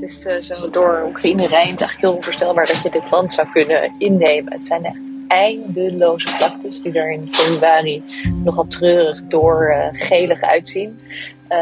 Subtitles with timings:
[0.00, 3.48] Het is uh, zo door Oekraïne rijdt eigenlijk heel onvoorstelbaar dat je dit land zou
[3.52, 4.52] kunnen innemen.
[4.52, 8.02] Het zijn echt eindeloze vlaktes die er in februari
[8.44, 11.00] nogal treurig door uh, gelig uitzien.
[11.48, 11.58] Uh,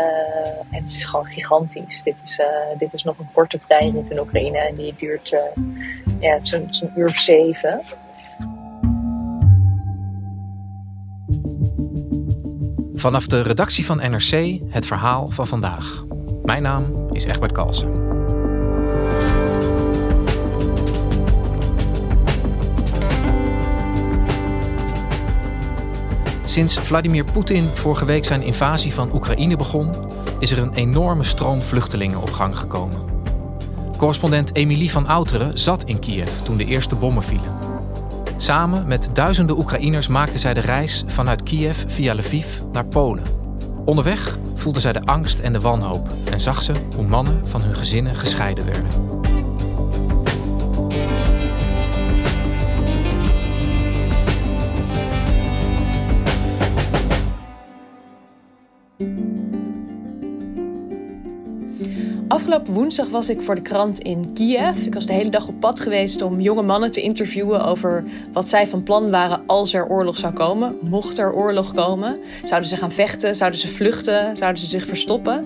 [0.70, 2.02] en het is gewoon gigantisch.
[2.02, 2.41] Dit is,
[2.79, 5.37] dit is nog een korte treinrit in Oekraïne en die duurt
[6.20, 7.80] ja, zo'n zo uur of zeven.
[12.95, 16.05] Vanaf de redactie van NRC het verhaal van vandaag.
[16.43, 18.17] Mijn naam is Egbert Kalsen.
[26.59, 29.95] Sinds Vladimir Poetin vorige week zijn invasie van Oekraïne begon,
[30.38, 33.02] is er een enorme stroom vluchtelingen op gang gekomen.
[33.96, 37.56] Correspondent Emilie van Outeren zat in Kiev toen de eerste bommen vielen.
[38.37, 43.24] Samen met duizenden Oekraïners maakte zij de reis vanuit Kiev via Lviv naar Polen.
[43.84, 47.74] Onderweg voelde zij de angst en de wanhoop en zag ze hoe mannen van hun
[47.74, 49.18] gezinnen gescheiden werden.
[62.49, 64.87] Afgelopen woensdag was ik voor de krant in Kiev.
[64.87, 68.49] Ik was de hele dag op pad geweest om jonge mannen te interviewen over wat
[68.49, 70.78] zij van plan waren als er oorlog zou komen.
[70.82, 75.44] Mocht er oorlog komen, zouden ze gaan vechten, zouden ze vluchten, zouden ze zich verstoppen.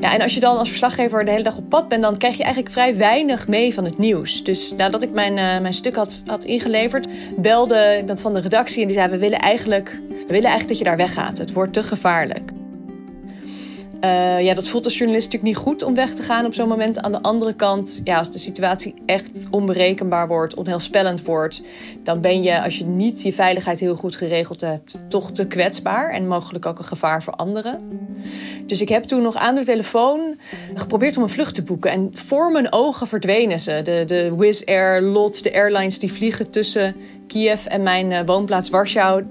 [0.00, 2.36] Ja, en als je dan als verslaggever de hele dag op pad bent, dan krijg
[2.36, 4.44] je eigenlijk vrij weinig mee van het nieuws.
[4.44, 8.80] Dus nadat ik mijn, uh, mijn stuk had, had ingeleverd, belde iemand van de redactie
[8.80, 11.38] en die zei: We willen eigenlijk, we willen eigenlijk dat je daar weggaat.
[11.38, 12.52] Het wordt te gevaarlijk.
[14.04, 16.68] Uh, ja, dat voelt als journalist natuurlijk niet goed om weg te gaan op zo'n
[16.68, 16.98] moment.
[16.98, 21.62] Aan de andere kant, ja, als de situatie echt onberekenbaar wordt, onheilspellend wordt,
[22.02, 26.10] dan ben je, als je niet je veiligheid heel goed geregeld hebt, toch te kwetsbaar
[26.10, 27.80] en mogelijk ook een gevaar voor anderen.
[28.66, 30.38] Dus ik heb toen nog aan de telefoon
[30.74, 31.90] geprobeerd om een vlucht te boeken.
[31.90, 33.80] En voor mijn ogen verdwenen ze.
[33.82, 38.70] De, de Wizz Air, LOT, de airlines die vliegen tussen Kiev en mijn uh, woonplaats
[38.70, 39.22] Warschau.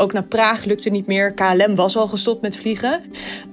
[0.00, 1.32] Ook naar Praag lukte niet meer.
[1.32, 3.02] KLM was al gestopt met vliegen.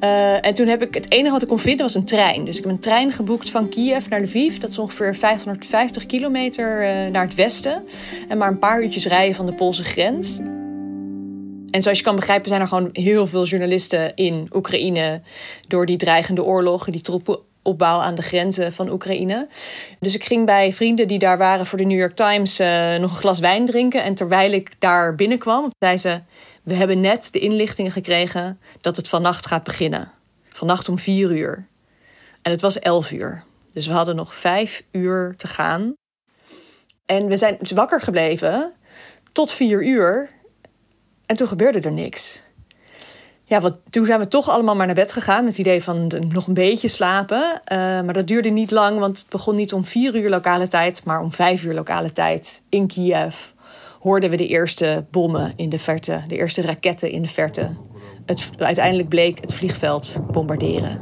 [0.03, 2.46] Uh, en toen heb ik het enige wat ik kon vinden was een trein.
[2.46, 4.57] Dus ik heb een trein geboekt van Kiev naar Lviv.
[4.57, 7.84] Dat is ongeveer 550 kilometer uh, naar het westen.
[8.28, 10.40] En maar een paar uurtjes rijden van de Poolse grens.
[11.72, 15.22] En zoals je kan begrijpen zijn er gewoon heel veel journalisten in Oekraïne
[15.68, 17.02] door die dreigende oorlog, die
[17.67, 19.47] troepenopbouw aan de grenzen van Oekraïne.
[20.00, 23.11] Dus ik ging bij vrienden die daar waren voor de New York Times uh, nog
[23.11, 24.03] een glas wijn drinken.
[24.03, 26.22] En terwijl ik daar binnenkwam, zei ze:
[26.63, 30.11] We hebben net de inlichtingen gekregen dat het vannacht gaat beginnen.
[30.50, 31.66] Vannacht om vier uur.
[32.41, 33.44] En het was elf uur.
[33.73, 35.94] Dus we hadden nog vijf uur te gaan.
[37.06, 38.73] En we zijn dus wakker gebleven
[39.31, 40.29] tot vier uur.
[41.25, 42.41] En toen gebeurde er niks.
[43.50, 46.12] Ja, want toen zijn we toch allemaal maar naar bed gegaan met het idee van
[46.30, 47.44] nog een beetje slapen.
[47.44, 51.06] Uh, maar dat duurde niet lang, want het begon niet om vier uur lokale tijd,
[51.06, 53.36] maar om vijf uur lokale tijd in Kiev.
[54.00, 57.75] Hoorden we de eerste bommen in de verte, de eerste raketten in de verte.
[58.25, 61.00] Het, uiteindelijk bleek het vliegveld bombarderen.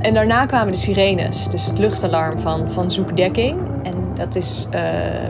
[0.00, 3.58] En daarna kwamen de sirenes, dus het luchtalarm van, van zoekdekking.
[3.82, 4.80] En dat is uh,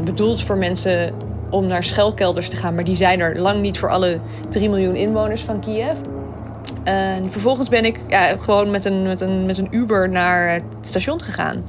[0.04, 1.14] bedoeld voor mensen
[1.54, 4.96] om naar schuilkelders te gaan, maar die zijn er lang niet voor alle 3 miljoen
[4.96, 5.98] inwoners van Kiev.
[6.84, 10.62] En vervolgens ben ik ja, gewoon met een, met, een, met een Uber naar het
[10.80, 11.64] station gegaan.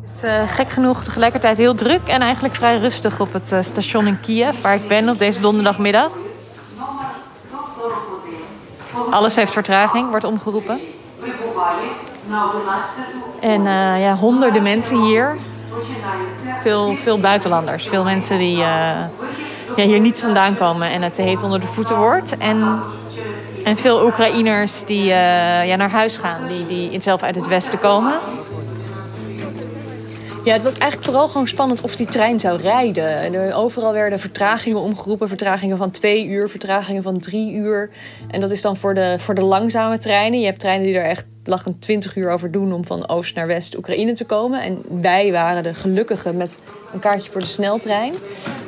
[0.00, 3.62] Het is uh, gek genoeg tegelijkertijd heel druk en eigenlijk vrij rustig op het uh,
[3.62, 6.10] station in Kiev, waar ik ben op deze donderdagmiddag.
[9.10, 10.80] Alles heeft vertraging, wordt omgeroepen.
[13.40, 15.36] En uh, ja, honderden mensen hier.
[16.62, 17.88] Veel, veel buitenlanders.
[17.88, 18.60] Veel mensen die uh,
[19.76, 22.36] ja, hier niet vandaan komen en het te heet onder de voeten wordt.
[22.36, 22.80] En,
[23.64, 27.78] en veel Oekraïners die uh, ja, naar huis gaan, die, die zelf uit het westen
[27.78, 28.14] komen.
[30.44, 33.18] Ja, het was eigenlijk vooral gewoon spannend of die trein zou rijden.
[33.18, 35.28] En er, overal werden vertragingen omgeroepen.
[35.28, 37.90] Vertragingen van twee uur, vertragingen van drie uur.
[38.30, 40.40] En dat is dan voor de, voor de langzame treinen.
[40.40, 43.34] Je hebt treinen die er echt lag een 20 uur over doen om van oost
[43.34, 44.62] naar west Oekraïne te komen.
[44.62, 46.54] En wij waren de gelukkigen met
[46.92, 48.14] een kaartje voor de sneltrein.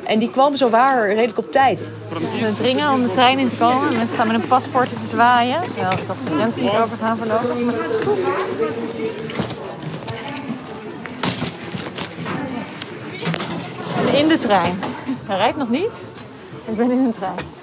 [0.05, 1.81] En die kwam zo waar redelijk op tijd.
[2.09, 3.93] We dringen om de trein in te komen.
[3.93, 5.59] Mensen staan met hun paspoorten te zwaaien.
[5.77, 7.65] Ja, dat de grenzen niet over gaan verlopen.
[7.65, 7.75] Maar...
[14.15, 14.79] in de trein.
[15.25, 16.05] Hij rijdt nog niet.
[16.65, 17.60] Ik ben in een trein.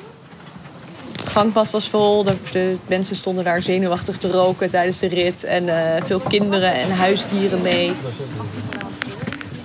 [1.38, 2.24] Gangpad was vol.
[2.24, 5.44] De, de, mensen stonden daar zenuwachtig te roken tijdens de rit.
[5.44, 5.74] En uh,
[6.04, 7.92] veel kinderen en huisdieren mee.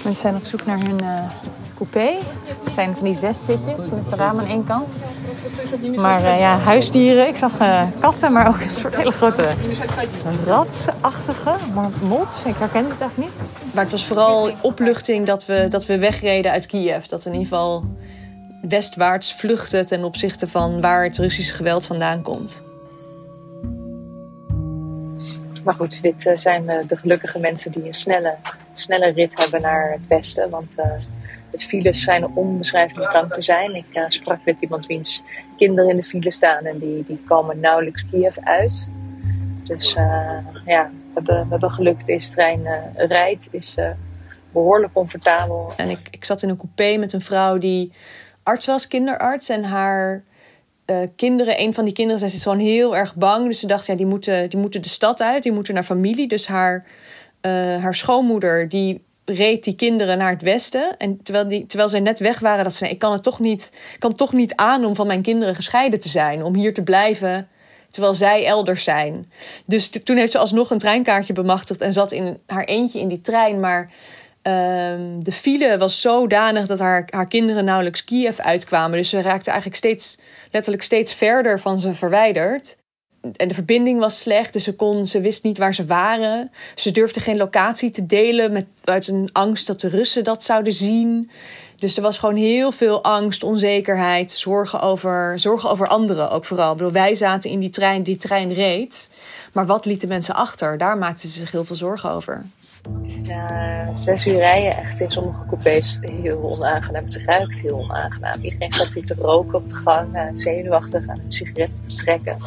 [0.04, 1.24] Mensen zijn op zoek naar hun uh,
[1.76, 2.18] coupé.
[2.60, 4.90] Het zijn van die zes zitjes met de ramen aan één kant.
[5.96, 7.28] Maar uh, ja, huisdieren.
[7.28, 7.58] Ik zag
[8.00, 9.48] katten, maar ook een soort hele grote
[10.46, 11.56] ratachtige
[12.02, 12.44] mot.
[12.46, 13.32] Ik herken het echt niet.
[13.74, 17.06] Maar het was vooral opluchting dat we, dat we wegreden uit Kiev.
[17.06, 17.84] Dat in ieder geval
[18.70, 22.62] westwaarts vluchten ten opzichte van waar het Russische geweld vandaan komt.
[25.64, 28.36] Maar goed, dit eh, zijn eh, de gelukkige mensen die een snelle,
[28.74, 30.50] snelle rit hebben naar het westen.
[30.50, 30.86] Want uh,
[31.52, 33.76] de files schijnen onbeschrijfelijk lang te zijn.
[33.76, 35.22] Ik uh, sprak met iemand wiens
[35.58, 38.90] kinderen in de file staan en die, die komen nauwelijks Kiev uit.
[39.64, 39.94] Dus
[40.66, 42.06] ja, we hebben, we hebben geluk.
[42.06, 43.78] Deze trein rijdt, is
[44.52, 45.74] behoorlijk comfortabel.
[45.78, 47.94] En ik, ik zat in een coupé met een vrouw die
[48.44, 49.50] arts was, kinderarts.
[49.50, 50.24] En haar
[50.86, 53.48] uh, kinderen, een van die kinderen, zij is gewoon heel erg bang.
[53.48, 56.28] Dus ze dacht, ja, die moeten, die moeten de stad uit, die moeten naar familie.
[56.28, 56.86] Dus haar,
[57.42, 57.52] uh,
[57.84, 60.98] haar schoonmoeder, die reed die kinderen naar het westen.
[60.98, 63.72] En terwijl, die, terwijl zij net weg waren, dat ze, ik kan het toch niet,
[64.00, 66.44] kan toch niet aan om van mijn kinderen gescheiden te zijn.
[66.44, 67.48] Om hier te blijven,
[67.90, 69.32] terwijl zij elders zijn.
[69.66, 73.22] Dus toen heeft ze alsnog een treinkaartje bemachtigd en zat in haar eentje in die
[73.22, 73.60] trein.
[73.60, 73.92] Maar
[74.48, 78.98] Um, de file was zodanig dat haar, haar kinderen nauwelijks Kiev uitkwamen.
[78.98, 80.18] Dus ze raakte eigenlijk steeds,
[80.52, 82.78] letterlijk steeds verder van ze verwijderd.
[83.36, 86.52] En de verbinding was slecht, dus ze, kon, ze wist niet waar ze waren.
[86.76, 90.74] Ze durfde geen locatie te delen met, uit een angst dat de Russen dat zouden
[90.74, 91.30] zien.
[91.76, 96.72] Dus er was gewoon heel veel angst, onzekerheid, zorgen over, zorgen over anderen ook vooral.
[96.72, 99.10] Ik bedoel, wij zaten in die trein, die trein reed.
[99.54, 100.78] Maar wat lieten mensen achter?
[100.78, 102.46] Daar maakten ze zich heel veel zorgen over.
[102.92, 107.06] Het is na zes uur rijden echt in sommige coupés heel onaangenaam.
[107.06, 108.42] Het ruikt heel onaangenaam.
[108.42, 112.38] Iedereen gaat hier te roken op de gang, uh, zenuwachtig aan een sigaret te trekken.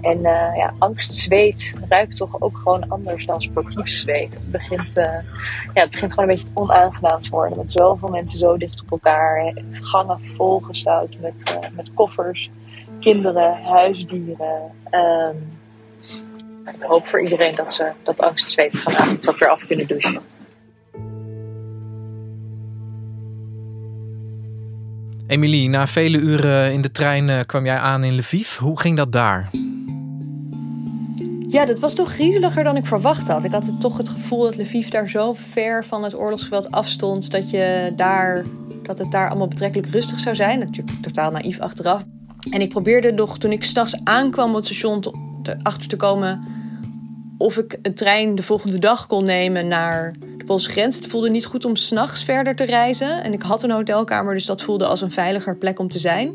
[0.00, 4.34] En uh, ja, angst, zweet ruikt toch ook gewoon anders dan sportief zweet.
[4.34, 5.22] Het begint, ja,
[5.72, 7.58] het begint gewoon een beetje onaangenaam te worden.
[7.58, 9.52] Met zoveel mensen zo dicht op elkaar.
[9.70, 12.50] Gangen volgestouwd met, met koffers,
[13.00, 14.72] kinderen, huisdieren.
[14.90, 15.56] Um,
[16.74, 20.20] ik hoop voor iedereen dat ze dat angstzweet vanavond ook weer af kunnen douchen.
[25.26, 28.56] Emilie, na vele uren in de trein eh, kwam jij aan in Lviv.
[28.56, 29.50] Hoe ging dat daar?
[31.48, 33.44] Ja, dat was toch griezeliger dan ik verwacht had.
[33.44, 37.30] Ik had toch het gevoel dat Lviv daar zo ver van het oorlogsgeweld afstond...
[37.30, 38.44] dat, je daar,
[38.82, 40.58] dat het daar allemaal betrekkelijk rustig zou zijn.
[40.58, 42.04] Natuurlijk totaal naïef achteraf.
[42.50, 45.04] En ik probeerde nog, toen ik s'nachts aankwam op het station...
[45.62, 46.57] achter te komen
[47.38, 50.96] of ik een trein de volgende dag kon nemen naar de Poolse grens.
[50.96, 53.22] Het voelde niet goed om s'nachts verder te reizen.
[53.22, 56.32] En ik had een hotelkamer, dus dat voelde als een veiliger plek om te zijn.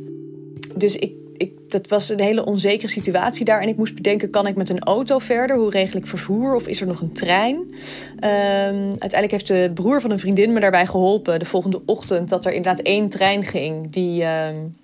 [0.75, 3.61] Dus ik, ik, dat was een hele onzekere situatie daar.
[3.61, 5.57] En ik moest bedenken, kan ik met een auto verder?
[5.57, 6.55] Hoe regel ik vervoer?
[6.55, 7.55] Of is er nog een trein?
[7.55, 11.39] Um, uiteindelijk heeft de broer van een vriendin me daarbij geholpen...
[11.39, 13.91] de volgende ochtend dat er inderdaad één trein ging...
[13.91, 14.75] die, um,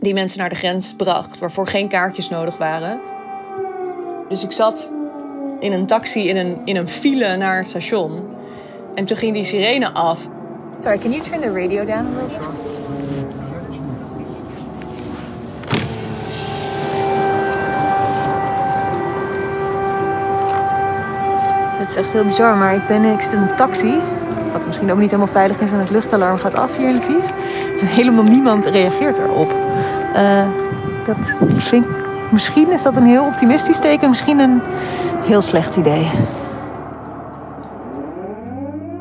[0.00, 3.00] die mensen naar de grens bracht, waarvoor geen kaartjes nodig waren.
[4.28, 4.92] Dus ik zat
[5.58, 8.22] in een taxi in een, in een file naar het station.
[8.94, 10.28] En toen ging die sirene af.
[10.82, 12.30] Sorry, can you turn the radio down a little?
[12.30, 12.68] Sure.
[21.78, 23.94] Het is echt heel bizar, maar ik ben ik zit in een taxi.
[24.52, 27.24] Wat misschien ook niet helemaal veilig is en het luchtalarm gaat af hier in Lviv.
[27.80, 29.52] En helemaal niemand reageert erop.
[30.16, 30.46] Uh,
[31.04, 31.90] dat vind ik,
[32.30, 34.08] misschien is dat een heel optimistisch teken.
[34.08, 34.60] Misschien een
[35.28, 36.10] heel slecht idee.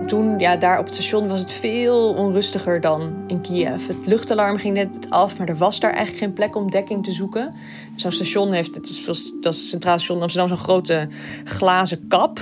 [0.08, 3.88] Toen, ja, daar op het station was het veel onrustiger dan in Kiev.
[3.88, 7.12] Het luchtalarm ging net af, maar er was daar eigenlijk geen plek om dekking te
[7.12, 7.56] zoeken.
[7.96, 11.08] Zo'n station heeft, het is, dat is Centraal Station Amsterdam, zo'n grote
[11.44, 12.40] glazen kap.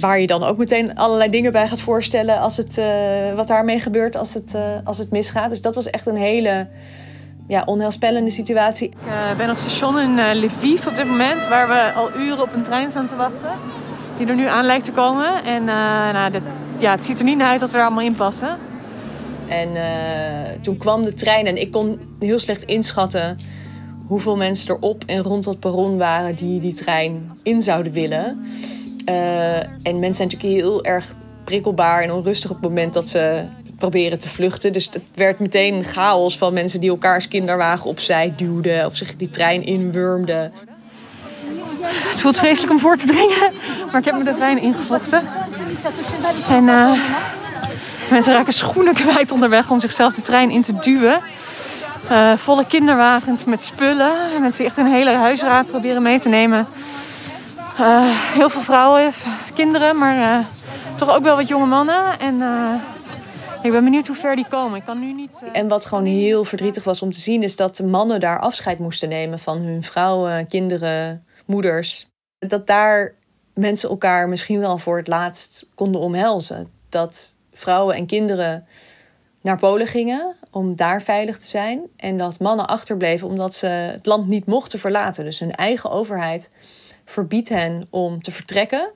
[0.00, 3.78] Waar je dan ook meteen allerlei dingen bij gaat voorstellen als het, uh, wat daarmee
[3.78, 5.50] gebeurt als het, uh, als het misgaat.
[5.50, 6.68] Dus dat was echt een hele
[7.50, 8.88] ja, onheilspellende situatie.
[8.88, 12.42] Ik uh, ben op station in uh, Lviv op dit moment, waar we al uren
[12.42, 13.50] op een trein staan te wachten.
[14.16, 15.44] Die er nu aan lijkt te komen.
[15.44, 16.42] En uh, nou, dit,
[16.78, 18.58] ja, het ziet er niet naar uit dat we er allemaal in passen.
[19.48, 19.68] En
[20.60, 23.38] toen kwam de trein en ik kon heel slecht inschatten
[24.06, 28.46] hoeveel mensen er op en rond dat perron waren die die trein in zouden willen.
[29.82, 31.14] en mensen zijn natuurlijk heel erg
[31.44, 33.44] prikkelbaar en onrustig op het moment dat ze
[33.80, 34.72] proberen te vluchten.
[34.72, 39.30] Dus het werd meteen chaos van mensen die elkaars kinderwagen opzij duwden of zich die
[39.30, 40.52] trein inwurmden.
[41.80, 43.52] Het voelt vreselijk om voor te dringen,
[43.90, 45.28] maar ik heb me de trein ingevochten.
[46.48, 46.92] En uh,
[48.10, 51.20] Mensen raken schoenen kwijt onderweg om zichzelf de trein in te duwen.
[52.10, 54.12] Uh, volle kinderwagens met spullen.
[54.40, 56.66] Mensen echt een hele huisraad proberen mee te nemen.
[57.80, 58.00] Uh,
[58.34, 59.12] heel veel vrouwen,
[59.54, 60.44] kinderen, maar
[60.96, 62.20] toch ook wel wat jonge mannen.
[62.20, 62.42] En
[63.62, 64.78] ik ben benieuwd hoe ver die komen.
[64.78, 65.42] Ik kan nu niet.
[65.52, 68.78] En wat gewoon heel verdrietig was om te zien, is dat de mannen daar afscheid
[68.78, 72.08] moesten nemen van hun vrouwen, kinderen, moeders.
[72.38, 73.14] Dat daar
[73.54, 76.68] mensen elkaar misschien wel voor het laatst konden omhelzen.
[76.88, 78.66] Dat vrouwen en kinderen
[79.40, 81.80] naar Polen gingen om daar veilig te zijn.
[81.96, 85.24] En dat mannen achterbleven omdat ze het land niet mochten verlaten.
[85.24, 86.50] Dus hun eigen overheid
[87.04, 88.90] verbiedt hen om te vertrekken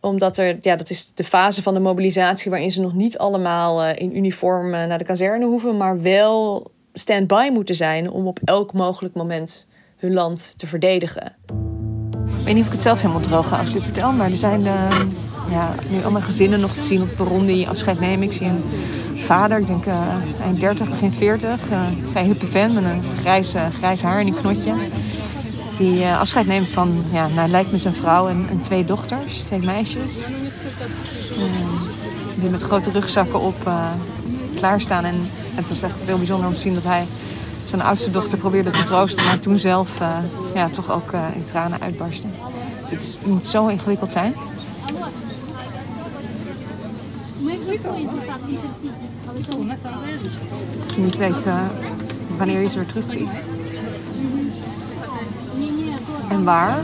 [0.00, 3.82] omdat er, ja, dat is de fase van de mobilisatie waarin ze nog niet allemaal
[3.82, 8.38] eh, in uniform eh, naar de kazerne hoeven, maar wel stand-by moeten zijn om op
[8.44, 11.36] elk mogelijk moment hun land te verdedigen.
[12.38, 14.60] Ik weet niet of ik het zelf helemaal droog ga als vertel, maar er zijn
[14.60, 15.00] uh,
[15.50, 18.26] ja, nu allemaal gezinnen nog te zien op het perron die afscheid nemen.
[18.26, 18.62] Ik zie een
[19.14, 23.54] vader, ik denk uh, eind 30, begin 40, uh, vrij hippe vent met een grijs,
[23.78, 24.72] grijs haar en een knotje.
[25.78, 29.42] Die uh, afscheid neemt van, ja, nou, lijkt me zijn vrouw en, en twee dochters,
[29.42, 30.18] twee meisjes.
[32.34, 33.70] die met grote rugzakken op
[34.54, 35.04] klaarstaan.
[35.04, 35.14] En
[35.54, 37.06] het was echt heel bijzonder om te zien dat hij
[37.64, 39.98] zijn oudste dochter probeerde te troosten, maar toen zelf
[40.54, 42.26] ja, toch ook in tranen uitbarstte.
[42.90, 44.34] Dit moet zo ingewikkeld zijn.
[50.94, 51.46] Je niet weet
[52.36, 53.30] wanneer je ze weer terugziet.
[56.30, 56.78] En waar.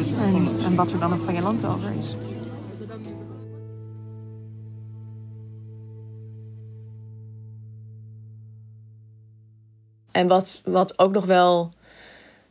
[0.65, 2.17] En, wat er dan nog van je land over is.
[10.11, 11.73] En wat, wat ook nog wel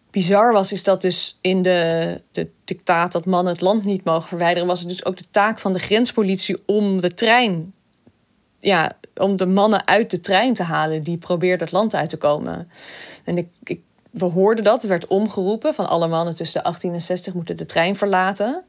[0.10, 4.28] bizar was, is dat dus in de, de dictaat dat mannen het land niet mogen
[4.28, 7.74] verwijderen, was het dus ook de taak van de grenspolitie om de trein,
[8.60, 12.18] ja, om de mannen uit de trein te halen die probeerden het land uit te
[12.18, 12.70] komen.
[13.24, 13.80] En ik,
[14.14, 17.58] we hoorden dat, het werd omgeroepen van alle mannen tussen de 18 en 60 moeten
[17.58, 18.64] de trein verlaten.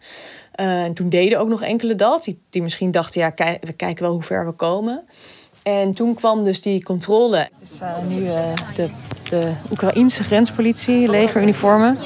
[0.61, 4.03] Uh, en toen deden ook nog enkele dat, die, die misschien dachten, ja, we kijken
[4.05, 5.03] wel hoe ver we komen.
[5.63, 7.37] En toen kwam dus die controle.
[7.37, 8.89] Het is uh, nu uh, de
[9.31, 11.99] de Oekraïense grenspolitie, legeruniformen,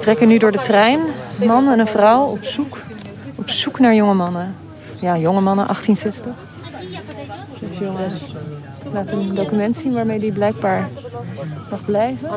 [0.00, 1.00] trekken nu door de trein.
[1.40, 2.78] Een man en een vrouw op zoek,
[3.36, 4.54] op zoek naar jonge mannen.
[5.00, 6.34] Ja, jonge mannen, 1860.
[7.60, 8.34] Dus jongens
[8.92, 10.88] laten een document zien waarmee die blijkbaar
[11.70, 12.28] mag blijven.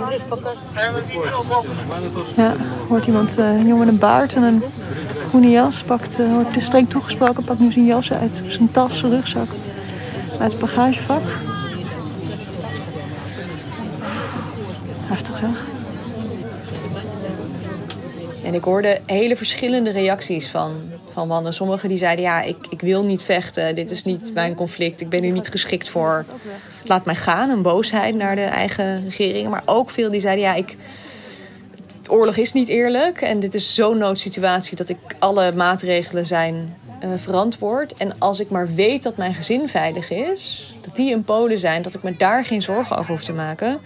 [2.35, 2.53] Ja,
[2.87, 4.63] hoort iemand, uh, een jongen met een baard en een
[5.27, 9.11] groene jas, pakt, uh, wordt streng toegesproken, pakt nu zijn jas uit, zijn tas, zijn
[9.11, 9.47] rugzak,
[10.39, 11.21] uit het bagagevak.
[15.01, 15.63] Heftig zeg.
[18.43, 20.71] En ik hoorde hele verschillende reacties van,
[21.17, 21.53] van mannen.
[21.53, 23.75] Sommigen die zeiden, ja, ik, ik wil niet vechten.
[23.75, 25.01] Dit is niet mijn conflict.
[25.01, 26.25] Ik ben hier niet geschikt voor.
[26.83, 27.49] Laat mij gaan.
[27.49, 29.49] Een boosheid naar de eigen regering.
[29.49, 30.75] Maar ook veel die zeiden, ja, ik...
[32.07, 33.21] Oorlog is niet eerlijk.
[33.21, 37.93] En dit is zo'n noodsituatie dat ik alle maatregelen zijn uh, verantwoord.
[37.93, 40.73] En als ik maar weet dat mijn gezin veilig is...
[40.81, 43.79] dat die in Polen zijn, dat ik me daar geen zorgen over hoef te maken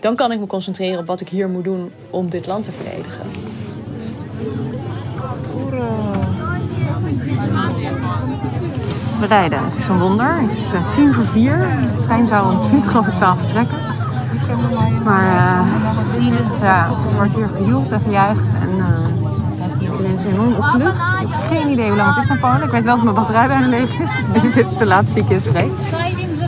[0.00, 2.72] dan kan ik me concentreren op wat ik hier moet doen om dit land te
[2.72, 3.26] verdedigen.
[9.28, 10.40] Het is een wonder.
[10.40, 11.58] Het is uh, tien voor vier.
[11.96, 13.78] De trein zou om twintig over twaalf vertrekken.
[15.04, 18.52] Maar uh, ja, er wordt hier gejoeld en gejuicht.
[18.52, 18.86] En uh,
[19.80, 21.22] iedereen is enorm opgelucht.
[21.22, 22.62] Ik heb geen idee hoe lang het is naar Polen.
[22.62, 24.12] Ik weet wel dat mijn batterij bijna leeg is.
[24.32, 25.70] Dus dit is de laatste die keer spreek.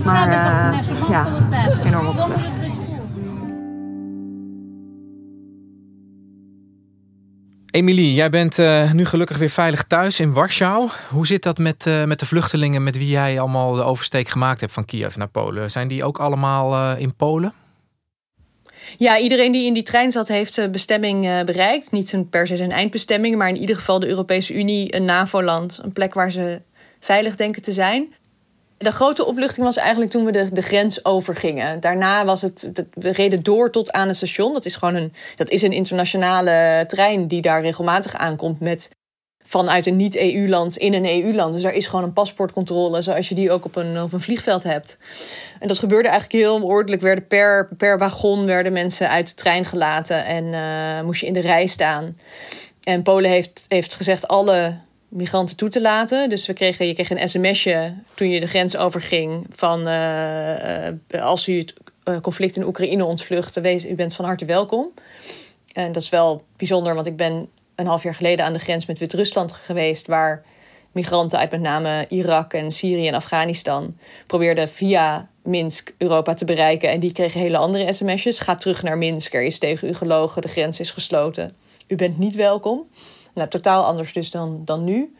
[0.05, 0.31] Maar
[1.11, 1.27] ja,
[1.85, 2.62] enorm opgelucht.
[7.73, 10.89] Emilie, jij bent uh, nu gelukkig weer veilig thuis in Warschau.
[11.11, 14.61] Hoe zit dat met, uh, met de vluchtelingen met wie jij allemaal de oversteek gemaakt
[14.61, 15.71] hebt van Kiev naar Polen?
[15.71, 17.53] Zijn die ook allemaal uh, in Polen?
[18.99, 21.91] Ja, iedereen die in die trein zat heeft bestemming bereikt.
[21.91, 25.81] Niet per se zijn eindbestemming, maar in ieder geval de Europese Unie, een NAVO-land.
[25.83, 26.63] Een plek waar ze
[27.01, 28.15] veilig denken te zijn.
[28.83, 31.81] De grote opluchting was eigenlijk toen we de, de grens overgingen.
[31.81, 34.53] Daarna was het, we reden door tot aan het station.
[34.53, 38.91] Dat is gewoon een, dat is een internationale trein die daar regelmatig aankomt met
[39.45, 41.53] vanuit een niet-EU-land in een EU-land.
[41.53, 44.63] Dus daar is gewoon een paspoortcontrole, zoals je die ook op een, op een vliegveld
[44.63, 44.99] hebt.
[45.61, 47.03] En dat gebeurde eigenlijk heel ordelijk.
[47.03, 51.33] Werden per, per wagon werden mensen uit de trein gelaten en uh, moest je in
[51.33, 52.17] de rij staan.
[52.83, 54.75] En Polen heeft, heeft gezegd: alle
[55.13, 56.29] migranten toe te laten.
[56.29, 61.49] Dus we kregen, je kreeg een sms'je toen je de grens overging van uh, als
[61.49, 64.91] u het uh, conflict in Oekraïne ontvlucht, wees, u bent van harte welkom.
[65.73, 68.87] En dat is wel bijzonder, want ik ben een half jaar geleden aan de grens
[68.87, 70.45] met Wit-Rusland geweest, waar
[70.93, 76.91] migranten uit met name Irak en Syrië en Afghanistan probeerden via Minsk Europa te bereiken.
[76.91, 78.39] En die kregen hele andere sms'jes.
[78.39, 81.57] Ga terug naar Minsk, er is tegen u gelogen, de grens is gesloten.
[81.87, 82.87] U bent niet welkom.
[83.35, 85.15] Nou, totaal anders dus dan, dan nu.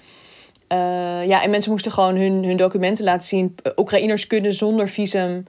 [0.73, 3.55] Uh, ja, en mensen moesten gewoon hun, hun documenten laten zien.
[3.77, 5.47] Oekraïners kunnen zonder visum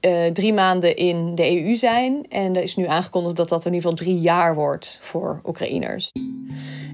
[0.00, 2.26] uh, drie maanden in de EU zijn.
[2.28, 6.12] En er is nu aangekondigd dat dat in ieder geval drie jaar wordt voor Oekraïners.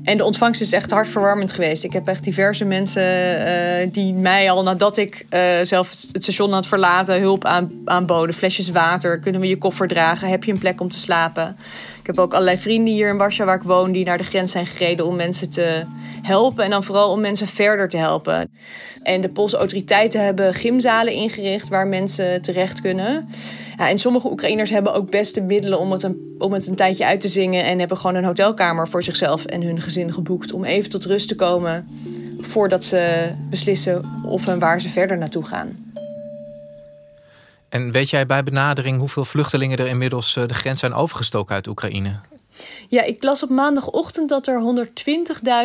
[0.03, 1.85] En de ontvangst is echt hartverwarmend geweest.
[1.85, 5.27] Ik heb echt diverse mensen uh, die mij al nadat ik
[5.63, 8.35] zelf het station had verlaten hulp aan, aanboden.
[8.35, 10.29] Flesjes water, kunnen we je koffer dragen?
[10.29, 11.57] Heb je een plek om te slapen?
[12.05, 14.53] Ik heb ook allerlei vrienden hier in Warschau waar ik woon die naar de grens
[14.53, 15.85] zijn gereden om mensen te
[16.23, 16.65] helpen.
[16.65, 18.51] En dan vooral om mensen verder te helpen.
[19.03, 23.29] En de Poolse autoriteiten hebben gymzalen ingericht waar mensen terecht kunnen.
[23.77, 27.07] Ja, en sommige Oekraïners hebben ook best de middelen om een, om het een tijdje
[27.07, 27.65] uit te zingen.
[27.65, 30.53] En hebben gewoon een hotelkamer voor zichzelf en hun gezin geboekt.
[30.53, 31.89] Om even tot rust te komen
[32.39, 35.84] voordat ze beslissen of en waar ze verder naartoe gaan.
[37.75, 41.67] En weet jij bij benadering hoeveel vluchtelingen er inmiddels eh, de grens zijn overgestoken uit
[41.67, 42.21] Oekraïne?
[42.89, 44.87] Ja, ik las op maandagochtend dat er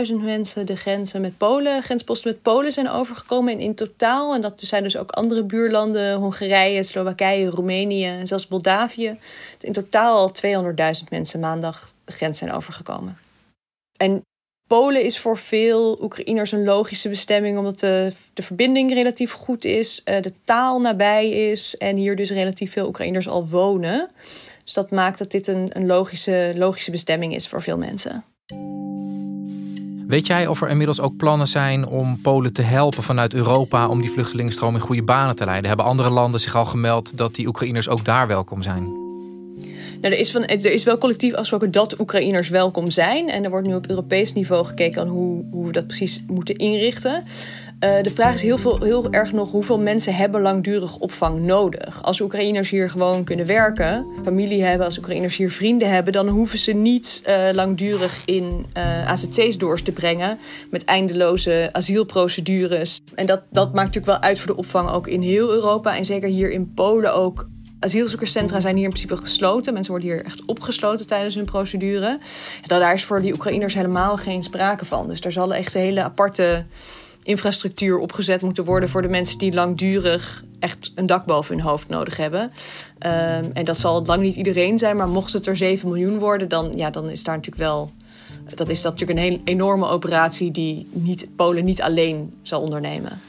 [0.07, 3.53] 120.000 mensen de grenzen met Polen, grensposten met Polen zijn overgekomen.
[3.53, 8.47] En in totaal, en dat zijn dus ook andere buurlanden, Hongarije, Slowakije, Roemenië en zelfs
[8.47, 9.17] Moldavië.
[9.59, 10.31] In totaal al
[11.01, 13.17] 200.000 mensen maandag de grens zijn overgekomen.
[13.97, 14.23] En
[14.69, 20.01] Polen is voor veel Oekraïners een logische bestemming, omdat de, de verbinding relatief goed is,
[20.03, 24.09] eh, de taal nabij is en hier dus relatief veel Oekraïners al wonen.
[24.63, 28.23] Dus dat maakt dat dit een, een logische, logische bestemming is voor veel mensen.
[30.07, 34.01] Weet jij of er inmiddels ook plannen zijn om Polen te helpen vanuit Europa om
[34.01, 35.67] die vluchtelingenstroom in goede banen te leiden?
[35.67, 38.98] Hebben andere landen zich al gemeld dat die Oekraïners ook daar welkom zijn?
[40.01, 43.29] Nou, er, is van, er is wel collectief afgesproken dat Oekraïners welkom zijn.
[43.29, 46.55] En er wordt nu op Europees niveau gekeken aan hoe, hoe we dat precies moeten
[46.55, 47.23] inrichten.
[47.83, 52.03] Uh, de vraag is heel, veel, heel erg nog hoeveel mensen hebben langdurig opvang nodig.
[52.03, 56.59] Als Oekraïners hier gewoon kunnen werken, familie hebben, als Oekraïners hier vrienden hebben, dan hoeven
[56.59, 60.37] ze niet uh, langdurig in uh, eh, AZC's door te brengen
[60.69, 62.99] met eindeloze asielprocedures.
[63.15, 66.05] En dat, dat maakt natuurlijk wel uit voor de opvang ook in heel Europa en
[66.05, 67.47] zeker hier in Polen ook.
[67.79, 69.73] Asielzoekerscentra zijn hier in principe gesloten.
[69.73, 72.19] Mensen worden hier echt opgesloten tijdens hun procedure.
[72.61, 75.07] En daar is voor die Oekraïners helemaal geen sprake van.
[75.07, 76.65] Dus daar zal echt een hele aparte
[77.23, 81.87] infrastructuur opgezet moeten worden voor de mensen die langdurig echt een dak boven hun hoofd
[81.87, 82.41] nodig hebben.
[82.41, 82.51] Um,
[83.53, 86.73] en dat zal lang niet iedereen zijn, maar mocht het er 7 miljoen worden, dan,
[86.75, 87.91] ja, dan is daar natuurlijk wel.
[88.55, 93.19] Dat is dat natuurlijk een hele enorme operatie die niet, Polen niet alleen zal ondernemen.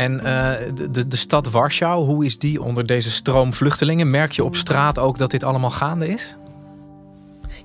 [0.00, 0.52] En uh,
[0.90, 4.10] de, de stad Warschau, hoe is die onder deze stroom vluchtelingen?
[4.10, 6.34] Merk je op straat ook dat dit allemaal gaande is?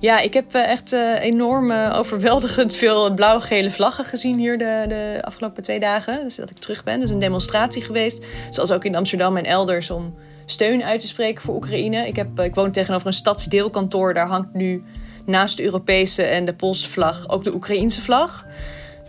[0.00, 5.18] Ja, ik heb eh, echt uh, enorm overweldigend veel blauw-gele vlaggen gezien hier de, de
[5.22, 6.24] afgelopen twee dagen.
[6.24, 7.00] Dus dat ik terug ben.
[7.00, 8.24] Dus een demonstratie geweest.
[8.50, 10.14] Zoals ook in Amsterdam en elders om
[10.46, 12.06] steun uit te spreken voor Oekraïne.
[12.06, 14.14] Ik, heb, ik woon tegenover een stadsdeelkantoor.
[14.14, 14.82] Daar hangt nu
[15.24, 18.46] naast de Europese en de Poolse vlag ook de Oekraïense vlag.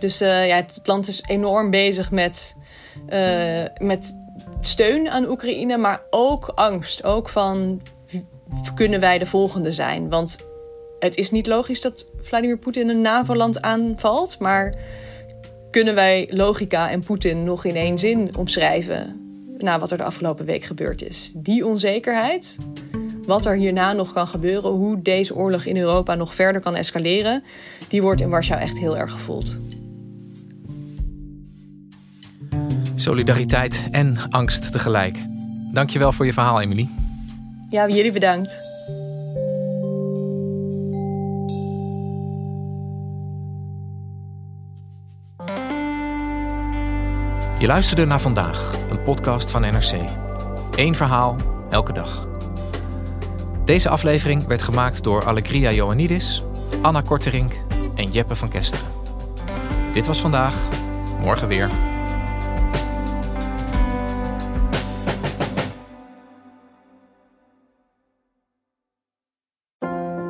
[0.00, 2.56] Dus ja, het land is enorm bezig met,
[3.12, 4.16] uh, met
[4.60, 7.04] steun aan Oekraïne, maar ook angst.
[7.04, 7.80] Ook van
[8.74, 10.08] kunnen wij de volgende zijn?
[10.08, 10.36] Want
[10.98, 14.74] het is niet logisch dat Vladimir Poetin een NAVO-land aanvalt, maar
[15.70, 19.26] kunnen wij logica en Poetin nog in één zin omschrijven
[19.58, 21.32] na wat er de afgelopen week gebeurd is?
[21.34, 22.56] Die onzekerheid,
[23.26, 27.44] wat er hierna nog kan gebeuren, hoe deze oorlog in Europa nog verder kan escaleren,
[27.88, 29.58] die wordt in Warschau echt heel erg gevoeld.
[33.00, 35.18] Solidariteit en angst tegelijk.
[35.72, 36.88] Dankjewel voor je verhaal, Emily.
[37.68, 38.56] Ja, jullie bedankt.
[47.58, 49.94] Je luisterde naar vandaag, een podcast van NRC.
[50.74, 51.36] Eén verhaal,
[51.70, 52.28] elke dag.
[53.64, 56.42] Deze aflevering werd gemaakt door Allegria Joannidis,
[56.82, 57.52] Anna Korterink
[57.94, 58.86] en Jeppe van Kesteren.
[59.92, 60.54] Dit was vandaag,
[61.20, 61.70] morgen weer.